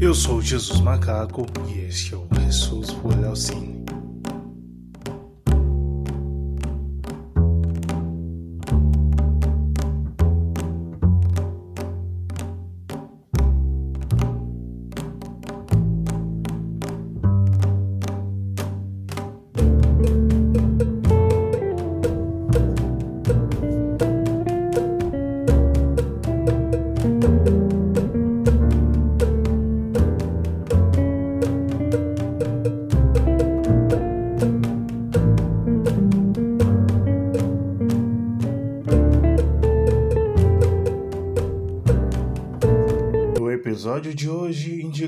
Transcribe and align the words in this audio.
Eu 0.00 0.14
sou 0.14 0.40
Jesus 0.40 0.80
Macaco 0.80 1.44
e 1.68 1.80
este 1.80 2.14
é 2.14 2.16
o 2.16 2.26
Jesus 2.34 2.90
por 2.90 3.14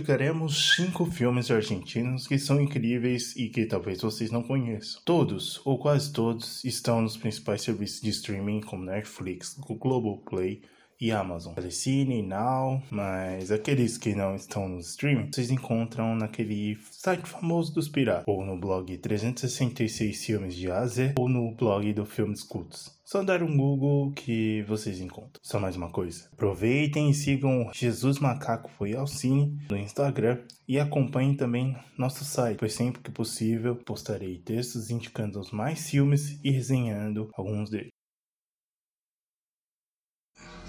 indicaremos 0.02 0.74
cinco 0.74 1.06
filmes 1.06 1.48
argentinos 1.48 2.27
que 2.27 2.37
são 2.37 2.61
incríveis 2.61 3.37
e 3.37 3.48
que 3.48 3.65
talvez 3.66 4.01
vocês 4.01 4.33
não 4.33 4.42
conheçam. 4.42 5.01
Todos, 5.05 5.61
ou 5.65 5.78
quase 5.78 6.12
todos, 6.12 6.65
estão 6.65 7.01
nos 7.01 7.16
principais 7.16 7.62
serviços 7.62 8.01
de 8.01 8.11
streaming 8.11 8.62
como 8.62 8.84
Netflix, 8.84 9.56
Globoplay 9.61 10.61
e 11.02 11.11
Amazon. 11.11 11.52
Telecine, 11.55 12.23
Now, 12.23 12.80
mas 12.88 13.51
aqueles 13.51 13.98
que 13.98 14.15
não 14.15 14.37
estão 14.37 14.69
no 14.69 14.79
streaming, 14.79 15.33
vocês 15.33 15.51
encontram 15.51 16.15
naquele 16.15 16.78
site 16.92 17.28
famoso 17.28 17.75
dos 17.75 17.88
piratas, 17.88 18.25
ou 18.28 18.47
no 18.47 18.56
blog 18.56 18.97
366 18.97 20.25
filmes 20.25 20.55
de 20.55 20.70
Ásia, 20.70 21.12
ou 21.19 21.28
no 21.28 21.53
blog 21.56 21.92
do 21.92 22.06
Filmes 22.06 22.45
Cultos. 22.45 22.97
Só 23.05 23.25
dar 23.25 23.42
um 23.42 23.56
Google 23.56 24.12
que 24.12 24.62
vocês 24.62 25.00
encontram. 25.00 25.41
Só 25.42 25.58
mais 25.58 25.75
uma 25.75 25.91
coisa. 25.91 26.28
Aproveitem 26.33 27.11
e 27.11 27.14
sigam 27.14 27.69
Jesus 27.75 28.20
Macaco 28.20 28.70
Foi 28.78 28.95
ao 28.95 29.08
Cine 29.08 29.58
no 29.69 29.77
Instagram 29.77 30.39
e 30.69 30.78
acompanhem 30.78 31.34
também 31.34 31.77
nosso 31.98 32.25
site, 32.25 32.58
pois 32.58 32.75
sempre 32.75 33.03
que 33.03 33.11
possível 33.11 33.75
postarei 33.75 34.39
textos 34.39 34.89
indicando 34.89 35.41
os 35.41 35.50
mais 35.50 35.91
filmes 35.91 36.39
e 36.45 36.50
resenhando 36.53 37.28
alguns 37.34 37.69
deles. 37.69 37.91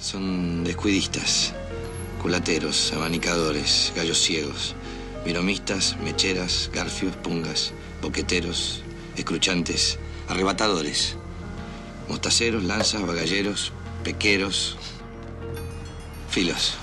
Son 0.03 0.65
descuidistas, 0.65 1.53
culateros, 2.21 2.91
abanicadores, 2.91 3.93
gallos 3.95 4.17
ciegos, 4.17 4.75
miromistas, 5.25 5.95
mecheras, 6.03 6.69
garfios, 6.73 7.15
pungas, 7.15 7.71
boqueteros, 8.01 8.83
escruchantes, 9.15 9.97
arrebatadores, 10.27 11.15
mostaceros, 12.09 12.65
lanzas, 12.65 13.07
bagalleros, 13.07 13.71
pequeros, 14.03 14.75
filos. 16.29 16.73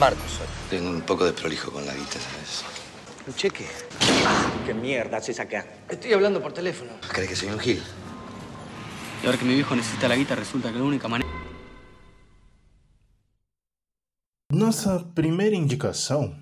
Marcos, 0.00 0.40
Tengo 0.70 0.90
un 0.90 1.02
poco 1.02 1.24
de 1.24 1.32
prolijo 1.34 1.70
con 1.70 1.86
la 1.86 1.94
guita, 1.94 2.18
¿sabes? 2.18 2.64
¿un 3.28 3.34
cheque? 3.36 3.64
¿Qué 4.66 4.74
mierda 4.74 5.18
haces 5.18 5.38
acá? 5.38 5.64
Estoy 5.88 6.14
hablando 6.14 6.42
por 6.42 6.52
teléfono. 6.52 6.90
¿Crees 7.12 7.28
que 7.28 7.36
soy 7.36 7.50
un 7.50 7.60
gil? 7.60 7.80
Y 9.22 9.26
ahora 9.26 9.38
que 9.38 9.44
mi 9.44 9.54
viejo 9.54 9.76
necesita 9.76 10.08
la 10.08 10.16
guita, 10.16 10.34
resulta 10.34 10.72
que 10.72 10.78
la 10.78 10.84
única 10.84 11.06
manera. 11.06 11.28
Nossa 14.50 14.98
primeira 15.14 15.54
indicação 15.54 16.34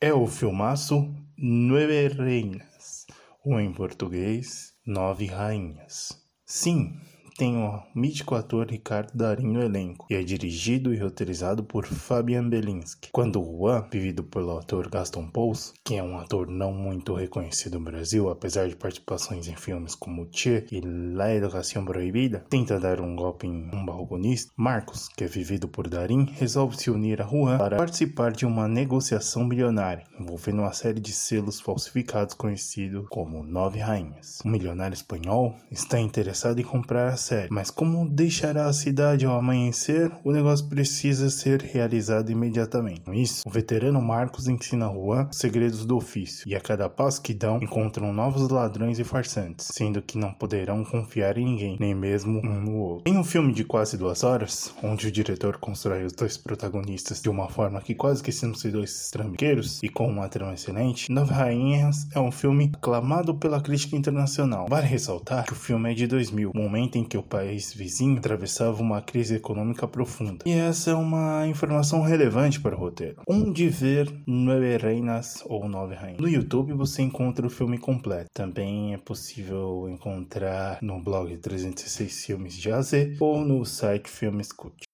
é 0.00 0.12
o 0.12 0.26
filmaço 0.26 1.12
Nueve 1.36 2.08
Reinas, 2.08 3.06
ou 3.44 3.58
em 3.58 3.72
português, 3.72 4.74
Nove 4.86 5.26
Rainhas. 5.26 6.22
Sim, 6.44 7.00
tem 7.38 7.56
o 7.56 7.80
mítico 7.94 8.34
ator 8.34 8.66
Ricardo 8.66 9.12
Darim 9.14 9.52
no 9.52 9.62
elenco 9.62 10.08
e 10.10 10.14
é 10.16 10.22
dirigido 10.24 10.92
e 10.92 10.98
roteirizado 10.98 11.62
por 11.62 11.86
Fabian 11.86 12.48
Belinsky. 12.48 13.10
Quando 13.12 13.40
Juan, 13.40 13.86
vivido 13.92 14.24
pelo 14.24 14.58
ator 14.58 14.90
Gaston 14.90 15.28
Pauls, 15.28 15.72
que 15.84 15.94
é 15.94 16.02
um 16.02 16.18
ator 16.18 16.48
não 16.48 16.72
muito 16.72 17.14
reconhecido 17.14 17.78
no 17.78 17.84
Brasil, 17.84 18.28
apesar 18.28 18.68
de 18.68 18.74
participações 18.74 19.46
em 19.46 19.54
filmes 19.54 19.94
como 19.94 20.26
Che 20.32 20.66
e 20.72 20.80
La 20.80 21.32
Educação 21.32 21.84
Proibida, 21.84 22.44
tenta 22.50 22.80
dar 22.80 23.00
um 23.00 23.14
golpe 23.14 23.46
em 23.46 23.70
um 23.72 23.86
balconista, 23.86 24.52
Marcos, 24.56 25.06
que 25.06 25.22
é 25.22 25.28
vivido 25.28 25.68
por 25.68 25.88
Darim, 25.88 26.24
resolve 26.24 26.76
se 26.76 26.90
unir 26.90 27.22
a 27.22 27.24
Juan 27.28 27.56
para 27.56 27.76
participar 27.76 28.32
de 28.32 28.46
uma 28.46 28.66
negociação 28.66 29.44
milionária, 29.44 30.02
envolvendo 30.18 30.62
uma 30.62 30.72
série 30.72 30.98
de 30.98 31.12
selos 31.12 31.60
falsificados 31.60 32.34
conhecido 32.34 33.06
como 33.08 33.44
Nove 33.44 33.78
Rainhas. 33.78 34.40
O 34.44 34.48
milionário 34.48 34.94
espanhol 34.94 35.54
está 35.70 36.00
interessado 36.00 36.58
em 36.58 36.64
comprar 36.64 37.12
a 37.12 37.27
série, 37.28 37.48
mas 37.50 37.70
como 37.70 38.08
deixará 38.08 38.66
a 38.66 38.72
cidade 38.72 39.26
ao 39.26 39.36
amanhecer, 39.36 40.10
o 40.24 40.32
negócio 40.32 40.66
precisa 40.66 41.28
ser 41.28 41.60
realizado 41.60 42.32
imediatamente. 42.32 43.02
Com 43.02 43.12
isso, 43.12 43.42
o 43.46 43.50
veterano 43.50 44.00
Marcos 44.00 44.48
ensina 44.48 44.88
a 44.88 44.92
Juan 44.92 45.28
os 45.30 45.36
segredos 45.36 45.84
do 45.84 45.96
ofício, 45.96 46.48
e 46.48 46.54
a 46.54 46.60
cada 46.60 46.88
passo 46.88 47.20
que 47.20 47.34
dão, 47.34 47.58
encontram 47.62 48.12
novos 48.12 48.48
ladrões 48.48 48.98
e 48.98 49.04
farsantes, 49.04 49.68
sendo 49.72 50.00
que 50.00 50.16
não 50.16 50.32
poderão 50.32 50.82
confiar 50.84 51.36
em 51.36 51.44
ninguém, 51.44 51.76
nem 51.78 51.94
mesmo 51.94 52.40
um 52.42 52.60
no 52.60 52.76
outro. 52.76 53.12
Em 53.12 53.18
um 53.18 53.24
filme 53.24 53.52
de 53.52 53.64
quase 53.64 53.98
duas 53.98 54.24
horas, 54.24 54.72
onde 54.82 55.08
o 55.08 55.12
diretor 55.12 55.58
constrói 55.58 56.04
os 56.04 56.12
dois 56.12 56.38
protagonistas 56.38 57.20
de 57.20 57.28
uma 57.28 57.48
forma 57.48 57.80
que 57.80 57.94
quase 57.94 58.22
que 58.22 58.32
são 58.32 58.52
dois 58.72 59.10
trambiqueiros 59.10 59.82
e 59.82 59.88
com 59.88 60.08
uma 60.08 60.28
trama 60.28 60.54
excelente, 60.54 61.10
Nove 61.10 61.32
Rainhas 61.32 62.06
é 62.14 62.20
um 62.20 62.32
filme 62.32 62.70
aclamado 62.74 63.34
pela 63.34 63.60
crítica 63.60 63.96
internacional. 63.96 64.66
Vale 64.68 64.86
ressaltar 64.86 65.44
que 65.44 65.52
o 65.52 65.56
filme 65.56 65.90
é 65.90 65.94
de 65.94 66.06
2000, 66.06 66.52
momento 66.54 66.96
em 66.96 67.04
que 67.04 67.17
o 67.18 67.22
país 67.22 67.72
vizinho 67.72 68.18
atravessava 68.18 68.80
uma 68.80 69.02
crise 69.02 69.36
econômica 69.36 69.86
profunda. 69.86 70.44
E 70.46 70.52
essa 70.52 70.90
é 70.90 70.94
uma 70.94 71.46
informação 71.46 72.02
relevante 72.02 72.60
para 72.60 72.74
o 72.74 72.78
roteiro. 72.78 73.22
Onde 73.28 73.68
ver 73.68 74.12
Nueve 74.26 74.76
Reinas 74.76 75.42
ou 75.46 75.68
Nove 75.68 75.94
Rainhas? 75.94 76.20
No 76.20 76.28
YouTube 76.28 76.72
você 76.72 77.02
encontra 77.02 77.46
o 77.46 77.50
filme 77.50 77.78
completo. 77.78 78.30
Também 78.32 78.94
é 78.94 78.98
possível 78.98 79.88
encontrar 79.88 80.78
no 80.82 81.00
blog 81.00 81.36
306 81.36 82.24
Filmes 82.24 82.54
de 82.54 82.70
AZ 82.70 82.92
ou 83.20 83.44
no 83.44 83.64
site 83.64 84.08
Filmes 84.08 84.52
Cult. 84.52 84.84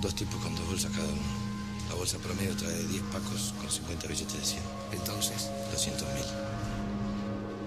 Dos 0.00 0.14
tipos 0.14 0.36
con 0.36 0.54
dos 0.54 0.66
bolsas 0.68 0.92
cada. 0.94 1.25
Bolsa 2.06 2.18
promedio 2.22 2.54
trae 2.54 2.86
10 2.86 3.02
pacos 3.10 3.52
con 3.58 3.68
50 3.68 4.06
billetes 4.06 4.38
de 4.38 4.44
100. 4.44 4.62
Entonces, 4.92 5.50
200 5.72 6.06
mil. 6.14 6.22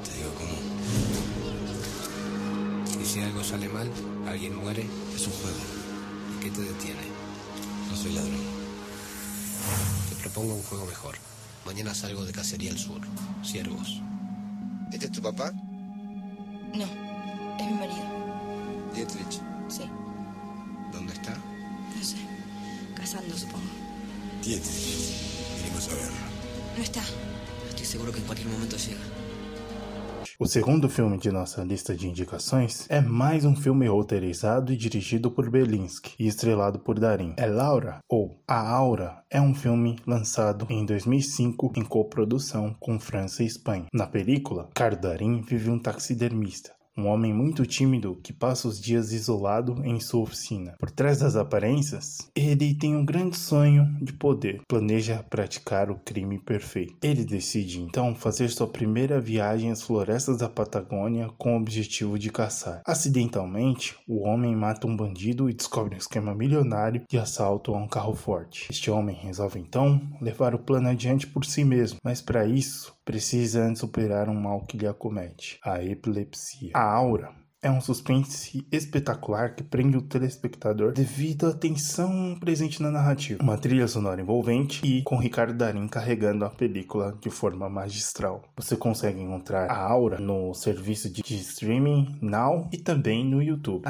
Te 0.05 0.15
digo 0.15 0.33
cómo. 0.39 0.55
¿Y 3.01 3.05
si 3.05 3.19
algo 3.19 3.43
sale 3.43 3.67
mal? 3.67 3.91
¿Alguien 4.29 4.55
muere? 4.55 4.87
Es 5.13 5.27
un 5.27 5.33
juego. 5.33 5.57
¿Y 6.37 6.39
qué 6.41 6.51
te 6.51 6.61
detiene? 6.61 7.01
No 7.89 7.97
soy 7.97 8.13
ladrón. 8.13 8.39
Te 10.07 10.15
propongo 10.15 10.53
un 10.53 10.63
juego 10.63 10.85
mejor. 10.85 11.17
Mañana 11.65 11.93
salgo 11.93 12.23
de 12.23 12.31
cacería 12.31 12.71
al 12.71 12.79
sur. 12.79 13.01
Ciervos. 13.43 14.01
¿Este 14.93 15.07
es 15.07 15.11
tu 15.11 15.21
papá? 15.21 15.51
No, 15.51 16.85
es 17.59 17.65
mi 17.65 17.73
marido. 17.73 18.05
Dietrich. 18.95 19.41
Sí, 19.67 19.83
¿Dónde 20.93 21.11
está? 21.11 21.33
no 21.33 22.01
sé. 22.01 22.15
Cazando, 22.95 23.37
supongo. 23.37 23.88
Dietrich. 24.49 25.13
Vinimos 25.61 25.87
a 25.89 25.95
verlo. 25.95 26.17
No 26.75 26.81
está. 26.81 27.03
Estoy 27.69 27.85
seguro 27.85 28.11
que 28.11 28.17
en 28.17 28.25
cualquier 28.25 28.47
momento 28.47 28.77
llega. 28.77 28.99
O 30.39 30.47
segundo 30.47 30.89
filme 30.89 31.19
de 31.19 31.31
nossa 31.31 31.63
lista 31.63 31.95
de 31.95 32.07
indicações 32.07 32.87
é 32.89 32.99
mais 32.99 33.45
um 33.45 33.55
filme 33.55 33.87
roteirizado 33.87 34.73
e 34.73 34.77
dirigido 34.77 35.29
por 35.29 35.51
Belinsky 35.51 36.15
e 36.17 36.25
estrelado 36.25 36.79
por 36.79 36.97
Darim. 36.97 37.35
É 37.37 37.45
Laura, 37.45 37.99
ou 38.09 38.41
A 38.47 38.59
Aura, 38.71 39.23
é 39.29 39.39
um 39.39 39.53
filme 39.53 39.99
lançado 40.07 40.65
em 40.67 40.83
2005 40.83 41.73
em 41.75 41.83
coprodução 41.83 42.75
com 42.79 42.99
França 42.99 43.43
e 43.43 43.45
Espanha. 43.45 43.85
Na 43.93 44.07
película, 44.07 44.67
Carlo 44.73 44.99
Darim 44.99 45.41
vive 45.41 45.69
um 45.69 45.77
taxidermista, 45.77 46.71
um 46.99 47.07
homem 47.07 47.33
muito 47.33 47.65
tímido 47.65 48.19
que 48.21 48.33
passa 48.33 48.67
os 48.67 48.79
dias 48.79 49.13
isolado 49.13 49.81
em 49.85 49.99
sua 50.01 50.21
oficina. 50.21 50.75
Por 50.77 50.91
trás 50.91 51.19
das 51.19 51.37
aparências, 51.37 52.29
ele 52.35 52.73
tem 52.73 52.93
um 52.93 53.05
grande 53.05 53.37
sonho 53.37 53.87
de 54.01 54.11
poder. 54.11 54.61
Planeja 54.67 55.23
praticar 55.29 55.89
o 55.89 55.95
crime 55.95 56.37
perfeito. 56.37 56.97
Ele 57.01 57.23
decide 57.23 57.81
então 57.81 58.13
fazer 58.13 58.49
sua 58.49 58.67
primeira 58.67 59.21
viagem 59.21 59.71
às 59.71 59.81
florestas 59.81 60.37
da 60.37 60.49
Patagônia 60.49 61.29
com 61.37 61.53
o 61.53 61.57
objetivo 61.57 62.19
de 62.19 62.29
caçar. 62.29 62.81
Acidentalmente, 62.85 63.95
o 64.07 64.27
homem 64.27 64.55
mata 64.55 64.85
um 64.85 64.95
bandido 64.95 65.49
e 65.49 65.53
descobre 65.53 65.95
um 65.95 65.99
esquema 65.99 66.35
milionário 66.35 67.03
de 67.09 67.17
assalto 67.17 67.73
a 67.73 67.77
um 67.77 67.87
carro 67.87 68.13
forte. 68.13 68.67
Este 68.69 68.91
homem 68.91 69.15
resolve 69.15 69.59
então 69.59 70.01
levar 70.21 70.53
o 70.53 70.59
plano 70.59 70.89
adiante 70.89 71.25
por 71.25 71.45
si 71.45 71.63
mesmo, 71.63 71.99
mas 72.03 72.21
para 72.21 72.45
isso 72.45 72.98
precisa 73.09 73.63
antes 73.63 73.79
superar 73.79 74.29
um 74.29 74.39
mal 74.39 74.61
que 74.67 74.77
lhe 74.77 74.85
acomete, 74.85 75.59
a 75.65 75.83
epilepsia. 75.83 76.69
A 76.75 76.83
Aura 76.83 77.31
é 77.59 77.71
um 77.71 77.81
suspense 77.81 78.67
espetacular 78.71 79.55
que 79.55 79.63
prende 79.63 79.97
o 79.97 80.01
telespectador 80.03 80.93
devido 80.93 81.47
à 81.47 81.53
tensão 81.53 82.37
presente 82.39 82.79
na 82.83 82.91
narrativa. 82.91 83.41
Uma 83.41 83.57
trilha 83.57 83.87
sonora 83.87 84.21
envolvente 84.21 84.85
e 84.85 85.01
com 85.01 85.17
Ricardo 85.17 85.55
Darim 85.55 85.87
carregando 85.87 86.45
a 86.45 86.51
película 86.51 87.17
de 87.19 87.31
forma 87.31 87.67
magistral. 87.67 88.43
Você 88.55 88.77
consegue 88.77 89.19
encontrar 89.19 89.71
a 89.71 89.75
Aura 89.75 90.19
no 90.19 90.53
serviço 90.53 91.11
de 91.11 91.23
streaming 91.33 92.15
Now 92.21 92.69
e 92.71 92.77
também 92.77 93.25
no 93.25 93.41
YouTube. 93.41 93.87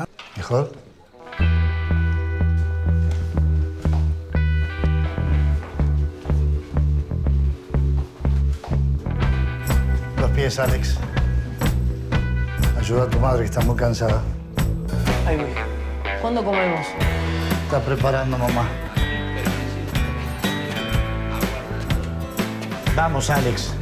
Pies, 10.39 10.57
Alex. 10.57 10.95
Ayuda 12.79 13.03
a 13.03 13.07
tu 13.07 13.19
madre 13.19 13.39
que 13.39 13.45
está 13.45 13.59
muy 13.61 13.75
cansada. 13.75 14.21
Ahí 15.27 15.35
voy. 15.35 15.49
¿Cuándo 16.21 16.43
comemos? 16.43 16.85
Está 17.65 17.81
preparando 17.81 18.37
mamá. 18.37 18.65
Vamos, 22.95 23.29
Alex. 23.29 23.78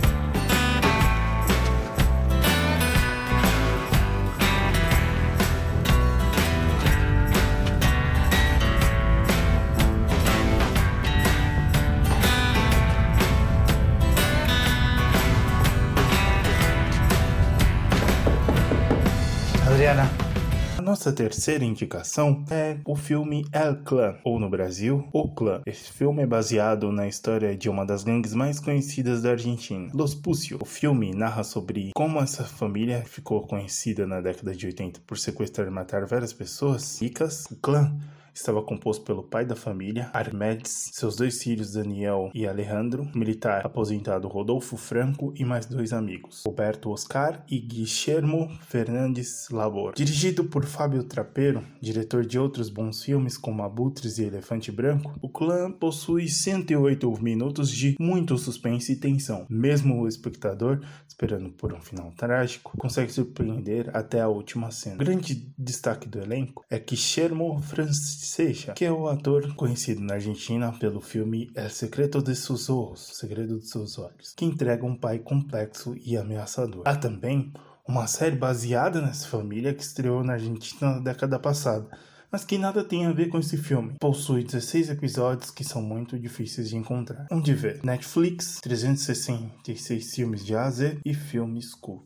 Nossa 21.07 21.13
terceira 21.13 21.63
indicação 21.63 22.44
é 22.51 22.80
o 22.83 22.94
filme 22.94 23.45
El 23.54 23.77
Clan, 23.83 24.15
ou 24.25 24.38
no 24.38 24.50
Brasil, 24.50 25.07
O 25.13 25.30
Clã. 25.30 25.62
Esse 25.65 25.89
filme 25.89 26.24
é 26.24 26.25
baseado 26.25 26.92
na 26.92 27.07
história 27.07 27.56
de 27.56 27.69
uma 27.69 27.86
das 27.86 28.04
gangues 28.04 28.33
mais 28.33 28.59
conhecidas 28.59 29.21
da 29.21 29.31
Argentina, 29.31 29.89
Los 29.94 30.13
Pucio. 30.13 30.57
O 30.62 30.65
filme 30.65 31.13
narra 31.13 31.45
sobre 31.45 31.92
como 31.95 32.19
essa 32.19 32.44
família 32.44 33.04
ficou 33.06 33.48
conhecida 33.48 34.06
na 34.06 34.19
década 34.19 34.54
de 34.54 34.65
80 34.65 35.00
por 35.07 35.18
sequestrar 35.18 35.68
e 35.68 35.71
matar 35.71 36.06
várias 36.06 36.33
pessoas 36.33 37.01
ricas. 37.01 37.45
O 37.50 37.56
clã 37.56 37.95
estava 38.38 38.62
composto 38.62 39.04
pelo 39.04 39.24
pai 39.24 39.45
da 39.45 39.56
família, 39.56 40.10
Armedes, 40.13 40.92
seus 40.94 41.16
dois 41.16 41.42
filhos 41.42 41.74
Daniel 41.74 42.30
e 42.34 42.48
Alejandro, 42.48 43.10
militar 43.16 43.66
aposentado 43.66 44.28
Rodolfo 44.28 44.78
Franco 44.78 45.34
e 45.36 45.44
mais 45.44 45.66
dois 45.66 45.92
amigos, 45.92 46.44
Roberto 46.45 46.92
Oscar 46.92 47.44
e 47.50 47.60
Guillermo 47.60 48.48
Fernandes 48.62 49.50
Labor. 49.50 49.94
Dirigido 49.95 50.45
por 50.45 50.66
Fábio 50.66 51.04
Trapeiro, 51.04 51.63
diretor 51.81 52.25
de 52.25 52.38
outros 52.38 52.69
bons 52.69 53.04
filmes 53.04 53.38
como 53.38 53.63
Abutres 53.63 54.19
e 54.19 54.25
Elefante 54.25 54.72
Branco, 54.72 55.16
o 55.22 55.30
clã 55.30 55.72
possui 55.72 56.28
108 56.28 57.12
minutos 57.22 57.72
de 57.72 57.95
muito 58.00 58.38
suspense 58.38 58.94
e 58.94 58.95
tensão. 58.95 59.45
Mesmo 59.50 60.01
o 60.01 60.07
espectador, 60.07 60.81
esperando 61.18 61.50
por 61.50 61.74
um 61.74 61.81
final 61.81 62.12
trágico, 62.12 62.78
consegue 62.78 63.12
surpreender 63.12 63.90
até 63.92 64.22
a 64.22 64.28
última 64.28 64.69
cena. 64.69 64.96
O 64.96 65.00
grande 65.00 65.52
destaque 65.58 66.08
do 66.08 66.19
elenco 66.19 66.64
é 66.69 66.78
Guillermo 66.78 67.60
Francis 67.60 68.30
Seixa, 68.30 68.74
que 68.74 68.86
é 68.86 68.92
o 68.92 69.08
ator 69.08 69.56
conhecido 69.56 70.00
na 70.00 70.14
Argentina 70.14 70.72
pelo 70.74 71.02
filme 71.02 71.50
El 71.56 71.72
Secreto 71.72 72.22
de 72.22 72.36
Sus 72.36 72.69
Ojos, 72.69 73.10
O 73.10 73.16
Segredo 73.16 73.60
de 73.60 73.68
Seus 73.68 73.98
Olhos, 73.98 74.34
que 74.38 74.46
entrega 74.46 74.86
um 74.86 74.96
pai 74.96 75.18
complexo 75.18 75.96
e 76.06 76.16
ameaçador. 76.16 76.84
Há 76.86 76.96
também 76.96 77.52
uma 77.88 78.06
série 78.06 78.36
baseada 78.36 79.02
nessa 79.02 79.28
família 79.28 79.74
que 79.74 79.81
estreou 79.81 80.24
na 80.24 80.34
Argentina 80.34 80.92
na 80.92 81.00
década 81.00 81.40
passada, 81.40 81.90
mas 82.32 82.44
que 82.44 82.58
nada 82.58 82.84
tem 82.84 83.06
a 83.06 83.12
ver 83.12 83.30
com 83.30 83.40
esse 83.40 83.58
filme. 83.58 83.94
Possui 84.00 84.44
16 84.44 84.90
episódios 84.90 85.52
que 85.52 85.64
são 85.64 85.82
muito 85.82 86.18
difíceis 86.20 86.70
de 86.70 86.76
encontrar. 86.76 87.28
Onde 87.32 87.54
ver? 87.54 87.80
Netflix, 87.84 88.60
366 88.62 90.14
filmes 90.14 90.46
de 90.46 90.56
A 90.56 90.66
a 90.66 90.72
Z 90.72 90.98
e 91.06 91.14
filmes 91.14 91.74
cult. 91.74 92.04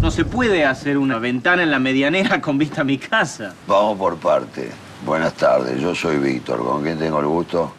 No 0.00 0.10
se 0.10 0.24
puede 0.24 0.64
hacer 0.64 0.96
una 0.96 1.18
ventana 1.18 1.62
en 1.62 1.70
la 1.70 1.78
medianera 1.78 2.40
con 2.40 2.56
vista 2.56 2.80
a 2.80 2.84
mi 2.84 2.96
casa. 2.96 3.54
Vamos 3.66 3.98
por 3.98 4.16
parte. 4.16 4.70
Buenas 5.04 5.34
tardes, 5.34 5.80
yo 5.80 5.94
soy 5.94 6.18
Víctor. 6.18 6.64
¿Con 6.64 6.82
quién 6.82 6.98
tengo 6.98 7.20
el 7.20 7.26
gusto? 7.26 7.74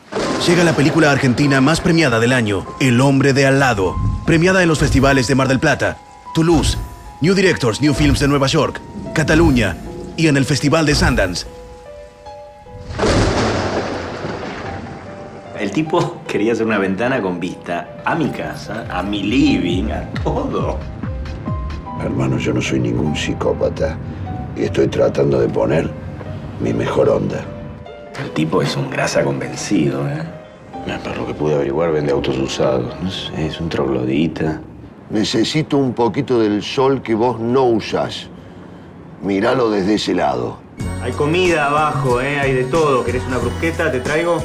Llega 0.46 0.64
la 0.64 0.76
película 0.76 1.12
argentina 1.12 1.62
más 1.62 1.82
premiada 1.82 2.20
del 2.20 2.34
año, 2.34 2.66
El 2.80 3.00
hombre 3.02 3.34
de 3.34 3.46
al 3.46 3.60
lado. 3.60 3.96
Premiada 4.26 4.62
en 4.62 4.70
los 4.70 4.80
festivales 4.80 5.28
de 5.28 5.36
Mar 5.36 5.48
del 5.48 5.60
Plata, 5.60 5.98
Toulouse, 6.34 6.78
New 7.22 7.36
Directors, 7.36 7.80
New 7.80 7.94
Films 7.94 8.20
de 8.20 8.28
Nueva 8.28 8.48
York, 8.48 8.82
Cataluña 9.14 9.78
y 10.18 10.26
en 10.26 10.38
el 10.38 10.44
Festival 10.44 10.88
de 10.88 10.96
Sundance. 10.96 11.46
El 15.60 15.70
tipo 15.70 16.24
quería 16.28 16.54
hacer 16.54 16.66
una 16.66 16.80
ventana 16.80 17.22
con 17.22 17.40
vista 17.40 18.02
a 18.04 18.16
mi 18.16 18.32
casa, 18.32 18.88
a 18.90 19.04
mi 19.04 19.22
living, 19.22 19.92
a 19.92 20.10
todo. 20.24 20.80
Hermano, 22.02 22.40
yo 22.40 22.54
no 22.54 22.62
soy 22.62 22.80
ningún 22.80 23.16
psicópata 23.16 23.96
y 24.58 24.64
estoy 24.64 24.88
tratando 24.88 25.40
de 25.40 25.48
poner 25.48 25.92
mi 26.60 26.74
mejor 26.74 27.08
onda. 27.08 27.46
El 28.20 28.32
tipo 28.32 28.64
es 28.64 28.76
un 28.76 28.90
grasa 28.90 29.24
convencido, 29.24 30.10
¿eh? 30.10 30.24
Por 31.04 31.16
lo 31.16 31.28
que 31.28 31.36
pude 31.36 31.54
averiguar, 31.54 31.92
vende 31.92 32.12
autos 32.12 32.40
usados. 32.40 32.96
No 33.04 33.12
sé, 33.12 33.46
es 33.46 33.62
un 33.62 33.70
troglodita. 33.70 34.60
Necesito 35.12 35.78
un 35.78 35.94
poquito 35.94 36.40
del 36.40 36.64
sol 36.64 37.02
que 37.02 37.14
vos 37.16 37.40
no 37.40 37.66
usás. 37.66 38.28
Míralo 39.22 39.70
desde 39.70 39.96
ese 39.96 40.14
lado. 40.16 40.58
Hay 41.02 41.12
comida 41.12 41.68
abajo, 41.68 42.22
¿eh? 42.22 42.40
Hay 42.40 42.54
de 42.54 42.64
todo. 42.64 43.04
¿Querés 43.04 43.24
una 43.28 43.38
brusqueta? 43.38 43.92
¿Te 43.92 44.00
traigo? 44.00 44.42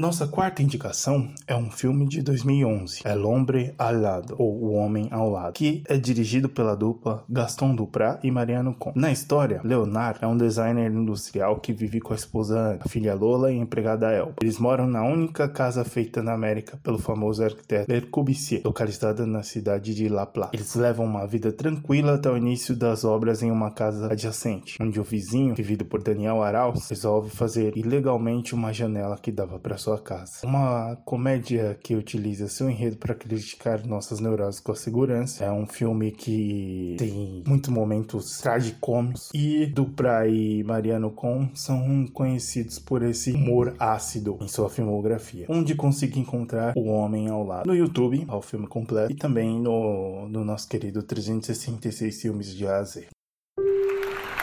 Nossa 0.00 0.26
quarta 0.26 0.62
indicação 0.62 1.28
é 1.46 1.54
um 1.54 1.70
filme 1.70 2.08
de 2.08 2.22
2011, 2.22 3.02
El 3.04 3.26
Hombre 3.26 3.74
al 3.76 4.00
Lado, 4.00 4.34
ou 4.38 4.64
O 4.64 4.72
Homem 4.72 5.08
ao 5.10 5.28
Lado, 5.28 5.52
que 5.52 5.82
é 5.86 5.98
dirigido 5.98 6.48
pela 6.48 6.74
dupla 6.74 7.22
Gaston 7.28 7.74
Duprat 7.74 8.18
e 8.24 8.30
Mariano 8.30 8.72
Con. 8.72 8.92
Na 8.94 9.12
história, 9.12 9.60
Leonard 9.62 10.18
é 10.22 10.26
um 10.26 10.38
designer 10.38 10.90
industrial 10.90 11.60
que 11.60 11.74
vive 11.74 12.00
com 12.00 12.14
a 12.14 12.16
esposa 12.16 12.58
Ana, 12.58 12.78
a 12.80 12.88
filha 12.88 13.14
Lola 13.14 13.52
e 13.52 13.58
a 13.58 13.62
empregada 13.62 14.10
Elba. 14.10 14.36
Eles 14.40 14.58
moram 14.58 14.86
na 14.86 15.04
única 15.04 15.46
casa 15.46 15.84
feita 15.84 16.22
na 16.22 16.32
América 16.32 16.80
pelo 16.82 16.96
famoso 16.96 17.44
arquiteto 17.44 17.92
Le 17.92 18.00
Corbusier, 18.00 18.62
localizada 18.64 19.26
na 19.26 19.42
cidade 19.42 19.94
de 19.94 20.08
La 20.08 20.24
Plata. 20.24 20.56
Eles 20.56 20.74
levam 20.76 21.04
uma 21.04 21.26
vida 21.26 21.52
tranquila 21.52 22.14
até 22.14 22.30
o 22.30 22.38
início 22.38 22.74
das 22.74 23.04
obras 23.04 23.42
em 23.42 23.50
uma 23.50 23.70
casa 23.70 24.10
adjacente, 24.10 24.78
onde 24.80 24.98
o 24.98 25.04
vizinho, 25.04 25.54
vivido 25.54 25.84
por 25.84 26.02
Daniel 26.02 26.42
Arauz, 26.42 26.88
resolve 26.88 27.28
fazer 27.28 27.76
ilegalmente 27.76 28.54
uma 28.54 28.72
janela 28.72 29.18
que 29.18 29.30
dava 29.30 29.58
para 29.58 29.76
sua 29.76 29.89
casa. 29.98 30.46
Uma 30.46 30.96
comédia 31.04 31.78
que 31.82 31.94
utiliza 31.94 32.48
seu 32.48 32.68
enredo 32.68 32.96
para 32.96 33.14
criticar 33.14 33.86
nossas 33.86 34.20
neuroses 34.20 34.60
com 34.60 34.72
a 34.72 34.76
segurança. 34.76 35.44
É 35.44 35.52
um 35.52 35.66
filme 35.66 36.10
que 36.10 36.96
tem 36.98 37.42
muitos 37.46 37.70
momentos 37.70 38.38
tragicômicos 38.38 39.30
e 39.34 39.66
Dupra 39.66 40.26
e 40.28 40.62
Mariano 40.64 41.10
Con 41.10 41.48
são 41.54 42.06
conhecidos 42.12 42.78
por 42.78 43.02
esse 43.02 43.32
humor 43.32 43.74
ácido 43.78 44.38
em 44.40 44.48
sua 44.48 44.68
filmografia. 44.68 45.46
Onde 45.48 45.74
consigo 45.74 46.18
encontrar 46.18 46.74
O 46.76 46.88
Homem 46.88 47.28
ao 47.28 47.44
Lado 47.44 47.66
no 47.66 47.74
YouTube, 47.74 48.24
ao 48.28 48.42
filme 48.42 48.66
completo, 48.66 49.12
e 49.12 49.16
também 49.16 49.60
no, 49.60 50.28
no 50.28 50.44
nosso 50.44 50.68
querido 50.68 51.02
366 51.02 52.20
filmes 52.20 52.54
de 52.54 52.66
A 52.66 52.76
a 52.78 52.84
Z. 52.84 53.06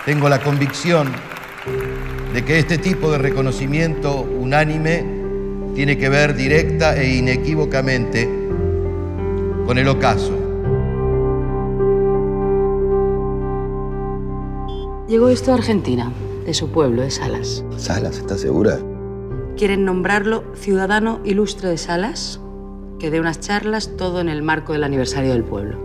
Tengo 0.05 0.29
la 0.29 0.41
convicción 0.41 1.11
de 2.33 2.45
que 2.45 2.59
este 2.59 2.77
tipo 2.77 3.11
de 3.11 3.17
reconocimiento 3.17 4.21
unánime 4.21 5.16
tiene 5.77 5.95
que 5.95 6.09
ver 6.09 6.33
directa 6.33 6.99
e 6.99 7.17
inequívocamente 7.17 8.27
con 9.67 9.77
el 9.77 9.87
ocaso. 9.87 10.33
Llegó 15.07 15.29
esto 15.29 15.51
a 15.51 15.53
Argentina, 15.53 16.11
de 16.47 16.55
su 16.55 16.71
pueblo, 16.71 17.03
de 17.03 17.11
Salas. 17.11 17.63
Salas, 17.77 18.17
¿estás 18.17 18.41
segura? 18.41 18.79
Quieren 19.55 19.85
nombrarlo 19.85 20.45
ciudadano 20.55 21.19
ilustre 21.23 21.69
de 21.69 21.77
Salas, 21.77 22.41
que 22.97 23.11
dé 23.11 23.19
unas 23.19 23.39
charlas 23.39 23.95
todo 23.97 24.19
en 24.19 24.29
el 24.29 24.41
marco 24.41 24.73
del 24.73 24.83
aniversario 24.83 25.31
del 25.31 25.43
pueblo. 25.43 25.77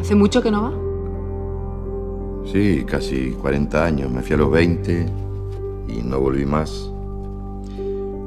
¿Hace 0.00 0.14
mucho 0.14 0.40
que 0.40 0.50
no 0.50 0.62
va? 0.62 2.50
Sí, 2.50 2.82
casi 2.86 3.32
40 3.32 3.84
años. 3.84 4.10
Me 4.10 4.22
fui 4.22 4.36
a 4.36 4.38
los 4.38 4.50
20 4.50 5.06
y 5.88 6.02
no 6.02 6.18
volví 6.18 6.46
más. 6.46 6.93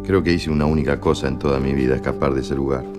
Creo 0.07 0.23
que 0.23 0.31
hice 0.31 0.49
una 0.49 0.65
única 0.65 1.01
cosa 1.01 1.27
en 1.27 1.37
toda 1.37 1.59
mi 1.59 1.73
vida, 1.73 1.95
escapar 1.95 2.33
de 2.33 2.39
ese 2.39 2.55
lugar. 2.55 2.96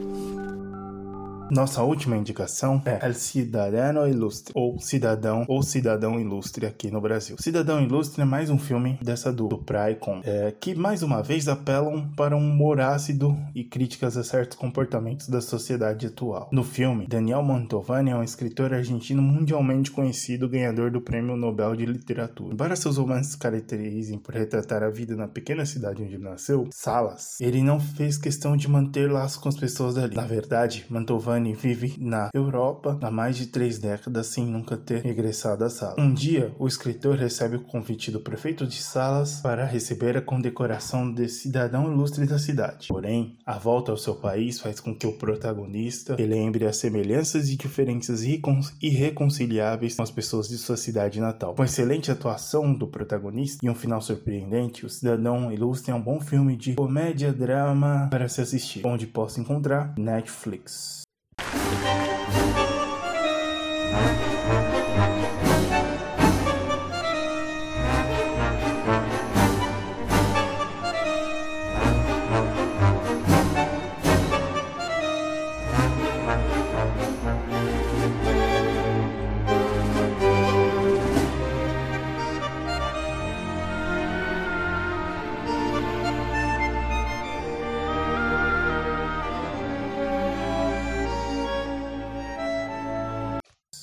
Nossa 1.50 1.82
última 1.82 2.16
indicação 2.16 2.82
é 2.84 2.98
El 3.06 3.14
Cidadano 3.14 4.06
Ilustre, 4.06 4.52
ou 4.54 4.78
Cidadão 4.78 5.46
ou 5.48 5.62
Cidadão 5.62 6.20
Ilustre 6.20 6.66
aqui 6.66 6.90
no 6.90 7.00
Brasil. 7.00 7.36
Cidadão 7.38 7.80
Ilustre 7.80 8.20
é 8.20 8.24
mais 8.24 8.50
um 8.50 8.58
filme 8.58 8.98
dessa 9.02 9.32
do, 9.32 9.48
do 9.48 9.58
Praicon, 9.58 10.20
é, 10.24 10.52
que 10.52 10.74
mais 10.74 11.02
uma 11.02 11.22
vez 11.22 11.48
apelam 11.48 12.10
para 12.14 12.36
um 12.36 12.50
humor 12.50 12.80
ácido 12.80 13.34
e 13.54 13.64
críticas 13.64 14.16
a 14.18 14.22
certos 14.22 14.58
comportamentos 14.58 15.28
da 15.28 15.40
sociedade 15.40 16.06
atual. 16.06 16.50
No 16.52 16.62
filme, 16.62 17.06
Daniel 17.06 17.42
Mantovani 17.42 18.10
é 18.10 18.16
um 18.16 18.22
escritor 18.22 18.74
argentino 18.74 19.22
mundialmente 19.22 19.90
conhecido, 19.90 20.48
ganhador 20.48 20.90
do 20.90 21.00
Prêmio 21.00 21.36
Nobel 21.36 21.74
de 21.74 21.86
Literatura. 21.86 22.52
Embora 22.52 22.76
seus 22.76 22.98
romances 22.98 23.34
caracterizem 23.34 24.18
por 24.18 24.34
retratar 24.34 24.82
a 24.82 24.90
vida 24.90 25.16
na 25.16 25.26
pequena 25.26 25.64
cidade 25.64 26.02
onde 26.02 26.18
nasceu, 26.18 26.68
Salas, 26.70 27.40
ele 27.40 27.62
não 27.62 27.80
fez 27.80 28.18
questão 28.18 28.54
de 28.54 28.68
manter 28.68 29.10
laços 29.10 29.38
com 29.38 29.48
as 29.48 29.56
pessoas 29.56 29.94
dali. 29.94 30.14
Na 30.14 30.26
verdade, 30.26 30.84
Mantovani 30.90 31.37
vive 31.54 31.96
na 31.98 32.30
Europa 32.34 32.98
há 33.02 33.10
mais 33.10 33.36
de 33.36 33.46
três 33.46 33.78
décadas 33.78 34.26
sem 34.28 34.46
nunca 34.46 34.76
ter 34.76 35.02
regressado 35.02 35.64
à 35.64 35.70
sala. 35.70 35.96
Um 35.98 36.12
dia, 36.12 36.54
o 36.58 36.66
escritor 36.66 37.16
recebe 37.16 37.56
o 37.56 37.64
convite 37.64 38.10
do 38.10 38.20
prefeito 38.20 38.66
de 38.66 38.76
Salas 38.76 39.40
para 39.40 39.64
receber 39.64 40.16
a 40.16 40.22
condecoração 40.22 41.12
de 41.12 41.28
cidadão 41.28 41.92
ilustre 41.92 42.26
da 42.26 42.38
cidade. 42.38 42.88
Porém, 42.88 43.36
a 43.44 43.58
volta 43.58 43.90
ao 43.90 43.96
seu 43.96 44.14
país 44.14 44.60
faz 44.60 44.80
com 44.80 44.94
que 44.94 45.06
o 45.06 45.12
protagonista 45.12 46.16
relembre 46.16 46.66
as 46.66 46.76
semelhanças 46.76 47.48
e 47.48 47.56
diferenças 47.56 48.22
irreconciliáveis 48.80 49.94
com 49.94 50.02
as 50.02 50.10
pessoas 50.10 50.48
de 50.48 50.58
sua 50.58 50.76
cidade 50.76 51.20
natal. 51.20 51.54
Com 51.54 51.64
excelente 51.64 52.10
atuação 52.10 52.72
do 52.72 52.86
protagonista 52.86 53.64
e 53.64 53.70
um 53.70 53.74
final 53.74 54.00
surpreendente, 54.00 54.84
o 54.84 54.90
Cidadão 54.90 55.52
Ilustre 55.52 55.90
é 55.90 55.94
um 55.94 56.00
bom 56.00 56.20
filme 56.20 56.56
de 56.56 56.74
comédia-drama 56.74 58.08
para 58.10 58.28
se 58.28 58.40
assistir, 58.40 58.86
onde 58.86 59.06
posso 59.06 59.40
encontrar 59.40 59.94
Netflix. 59.96 61.07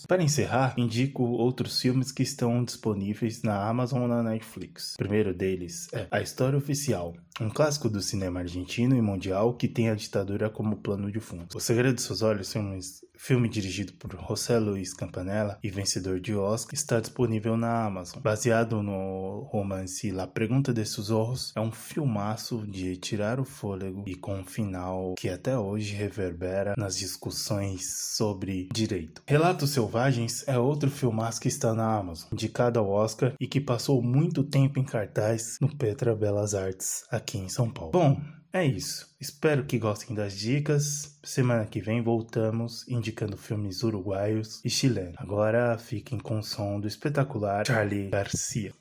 Para 0.07 0.21
encerrar, 0.21 0.75
indico 0.77 1.23
outros 1.23 1.79
filmes 1.81 2.11
que 2.11 2.21
estão 2.21 2.63
disponíveis 2.63 3.41
na 3.41 3.67
Amazon 3.67 4.03
ou 4.03 4.07
na 4.07 4.21
Netflix. 4.21 4.93
O 4.93 4.97
primeiro 4.97 5.33
deles 5.33 5.87
é 5.91 6.07
A 6.11 6.21
História 6.21 6.57
Oficial, 6.57 7.15
um 7.39 7.49
clássico 7.49 7.89
do 7.89 8.01
cinema 8.01 8.39
argentino 8.39 8.95
e 8.95 9.01
mundial 9.01 9.53
que 9.53 9.67
tem 9.67 9.89
a 9.89 9.95
ditadura 9.95 10.49
como 10.49 10.77
plano 10.77 11.11
de 11.11 11.19
fundo. 11.19 11.47
O 11.53 11.59
Segredo 11.59 11.95
dos 11.95 12.05
Seus 12.05 12.21
Olhos, 12.21 12.51
filmes, 12.51 13.01
filme 13.17 13.49
dirigido 13.49 13.93
por 13.93 14.11
José 14.27 14.57
Luiz 14.57 14.93
Campanella 14.93 15.59
e 15.61 15.69
vencedor 15.69 16.19
de 16.19 16.33
Oscar, 16.33 16.73
está 16.73 16.99
disponível 16.99 17.57
na 17.57 17.85
Amazon. 17.85 18.21
Baseado 18.21 18.81
no 18.81 19.47
romance 19.51 20.11
La 20.11 20.27
Pergunta 20.27 20.73
de 20.73 20.81
Ojos, 21.11 21.51
é 21.55 21.59
um 21.59 21.71
filmaço 21.71 22.65
de 22.67 22.95
tirar 22.97 23.39
o 23.39 23.45
fôlego 23.45 24.03
e 24.07 24.15
com 24.15 24.39
um 24.39 24.45
final 24.45 25.15
que 25.17 25.27
até 25.27 25.57
hoje 25.57 25.93
reverbera 25.93 26.73
nas 26.77 26.97
discussões 26.97 28.15
sobre 28.15 28.69
direito. 28.71 29.21
Relatos 29.25 29.71
Selvagens 29.71 30.47
é 30.47 30.57
outro 30.57 30.89
filmaço 30.89 31.41
que 31.41 31.47
está 31.47 31.73
na 31.73 31.97
Amazon, 31.97 32.29
indicado 32.31 32.79
ao 32.79 32.89
Oscar 32.89 33.33
e 33.39 33.47
que 33.47 33.59
passou 33.59 34.01
muito 34.01 34.43
tempo 34.43 34.79
em 34.79 34.83
cartaz 34.83 35.57
no 35.59 35.75
Petra 35.75 36.15
Belas 36.15 36.53
Artes 36.53 37.03
em 37.33 37.49
São 37.49 37.69
Paulo. 37.69 37.91
Bom, 37.91 38.21
é 38.53 38.65
isso. 38.65 39.13
Espero 39.19 39.65
que 39.65 39.77
gostem 39.77 40.15
das 40.15 40.37
dicas. 40.37 41.17
Semana 41.23 41.65
que 41.65 41.81
vem 41.81 42.01
voltamos 42.01 42.87
indicando 42.87 43.35
filmes 43.35 43.83
uruguaios 43.83 44.63
e 44.63 44.69
chilenos. 44.69 45.15
Agora 45.17 45.77
fiquem 45.77 46.17
com 46.17 46.39
o 46.39 46.43
som 46.43 46.79
do 46.79 46.87
espetacular 46.87 47.65
Charlie 47.67 48.09
Garcia. 48.09 48.73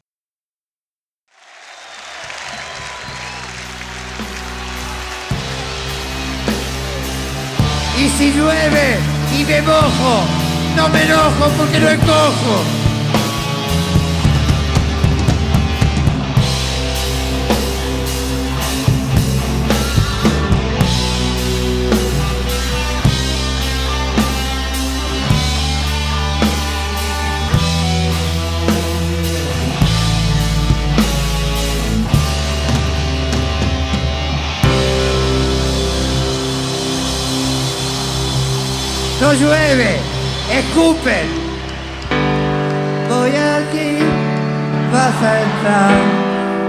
Y 7.96 8.08
si 8.10 8.32
llueve 8.32 8.98
y 9.38 9.44
me 9.44 9.62
mojo, 9.62 10.26
no 10.76 10.88
me 10.88 11.02
enojo 11.02 11.48
porque 11.56 11.80
no 11.80 11.90
encojo. 11.90 12.83
No 39.24 39.32
llueve, 39.32 40.00
escupen. 40.52 41.26
Voy 43.08 43.30
aquí, 43.30 43.96
vas 44.92 45.22
a 45.22 45.40
entrar. 45.40 45.92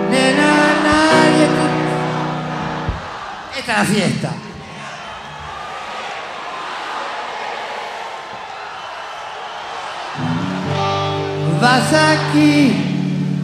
Nena, 0.10 0.54
nadie 0.86 1.48
te... 1.56 1.66
Esta 3.60 3.72
es 3.74 3.78
la 3.78 3.84
fiesta. 3.84 4.30
Vas 11.60 11.94
aquí, 11.94 12.58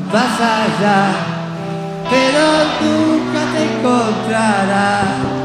vas 0.10 0.40
allá, 0.40 1.02
pero 2.10 2.44
nunca 2.80 3.42
te 3.52 3.62
encontrarás 3.74 5.41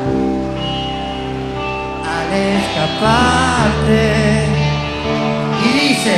escaparte. 2.37 4.15
Y 5.65 5.69
dice, 5.79 6.17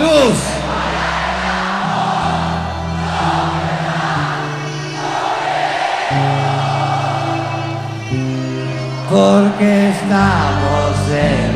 luz. 0.00 0.40
Porque 9.10 9.90
estamos 9.90 10.96
en 11.10 11.51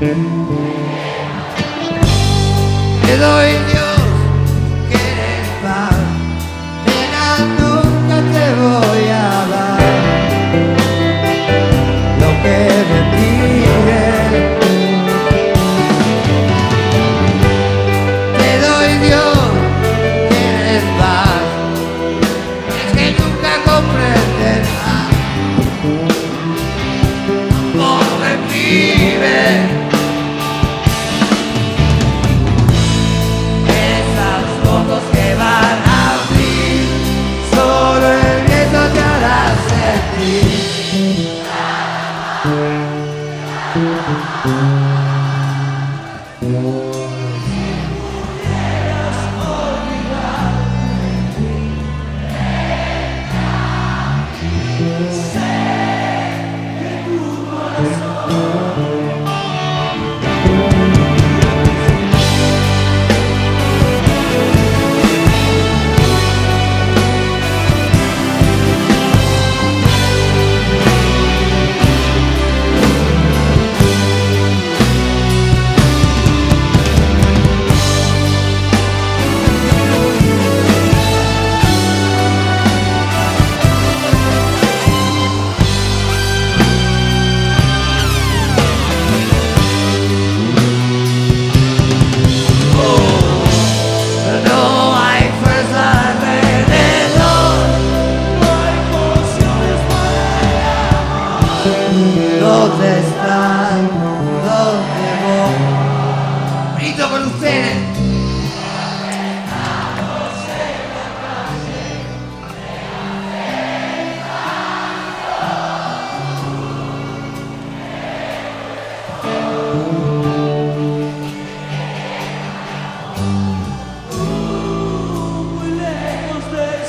thế 0.00 0.14
rồi 3.20 3.77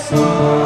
soul. 0.10 0.59